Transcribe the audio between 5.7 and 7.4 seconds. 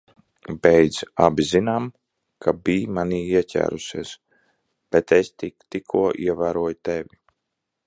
tikko ievēroju tevi.